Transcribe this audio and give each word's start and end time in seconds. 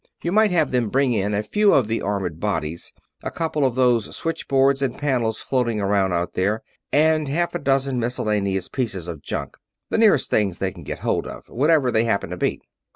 You 0.23 0.31
might 0.31 0.49
have 0.49 0.71
them 0.71 0.89
bring 0.89 1.13
in 1.13 1.35
a 1.35 1.43
few 1.43 1.73
of 1.75 1.87
the 1.87 2.01
armored 2.01 2.39
bodies, 2.39 2.91
a 3.21 3.29
couple 3.29 3.63
of 3.63 3.75
those 3.75 4.17
switchboards 4.17 4.81
and 4.81 4.97
panels 4.97 5.41
floating 5.43 5.79
around 5.79 6.11
out 6.11 6.33
there, 6.33 6.63
and 6.91 7.27
half 7.27 7.53
a 7.53 7.59
dozen 7.59 7.99
miscellaneous 7.99 8.67
pieces 8.67 9.07
of 9.07 9.21
junk 9.21 9.57
the 9.91 9.99
nearest 9.99 10.31
things 10.31 10.57
they 10.57 10.71
get 10.71 10.99
hold 11.05 11.27
of, 11.27 11.47
whatever 11.49 11.91
they 11.91 12.05
happen 12.05 12.31
to 12.31 12.37
be." 12.37 12.59